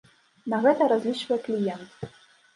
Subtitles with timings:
[0.53, 2.11] На гэта разлічвае кліент.